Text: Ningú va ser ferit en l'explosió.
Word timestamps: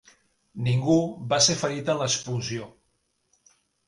Ningú 0.67 0.95
va 1.33 1.37
ser 1.47 1.55
ferit 1.63 1.91
en 1.93 1.99
l'explosió. 1.99 2.71